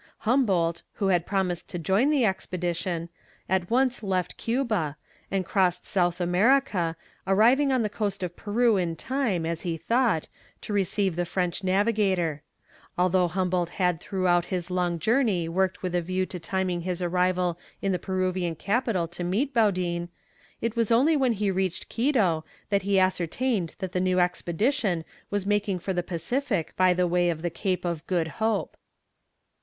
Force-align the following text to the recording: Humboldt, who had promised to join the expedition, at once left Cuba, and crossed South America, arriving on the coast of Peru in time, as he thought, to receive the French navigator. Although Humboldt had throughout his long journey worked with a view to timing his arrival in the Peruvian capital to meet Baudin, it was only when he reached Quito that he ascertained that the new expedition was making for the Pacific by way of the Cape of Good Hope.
Humboldt, 0.21 0.81
who 0.93 1.09
had 1.09 1.27
promised 1.27 1.67
to 1.69 1.77
join 1.77 2.09
the 2.09 2.25
expedition, 2.25 3.09
at 3.47 3.69
once 3.69 4.01
left 4.01 4.35
Cuba, 4.35 4.97
and 5.29 5.45
crossed 5.45 5.85
South 5.85 6.19
America, 6.19 6.95
arriving 7.27 7.71
on 7.71 7.83
the 7.83 7.87
coast 7.87 8.23
of 8.23 8.35
Peru 8.35 8.77
in 8.77 8.95
time, 8.95 9.45
as 9.45 9.61
he 9.61 9.77
thought, 9.77 10.27
to 10.61 10.73
receive 10.73 11.15
the 11.15 11.23
French 11.23 11.63
navigator. 11.63 12.41
Although 12.97 13.27
Humboldt 13.27 13.69
had 13.77 13.99
throughout 13.99 14.45
his 14.45 14.71
long 14.71 14.97
journey 14.97 15.47
worked 15.47 15.83
with 15.83 15.93
a 15.93 16.01
view 16.01 16.25
to 16.25 16.39
timing 16.39 16.81
his 16.81 17.03
arrival 17.03 17.59
in 17.79 17.91
the 17.91 17.99
Peruvian 17.99 18.55
capital 18.55 19.07
to 19.09 19.23
meet 19.23 19.53
Baudin, 19.53 20.09
it 20.61 20.75
was 20.75 20.89
only 20.91 21.15
when 21.15 21.33
he 21.33 21.51
reached 21.51 21.89
Quito 21.89 22.43
that 22.71 22.81
he 22.81 22.97
ascertained 22.99 23.75
that 23.77 23.91
the 23.91 23.99
new 23.99 24.19
expedition 24.19 25.05
was 25.29 25.45
making 25.45 25.77
for 25.77 25.93
the 25.93 26.01
Pacific 26.01 26.73
by 26.75 26.91
way 26.95 27.29
of 27.29 27.43
the 27.43 27.51
Cape 27.51 27.85
of 27.85 28.07
Good 28.07 28.27
Hope. 28.41 28.75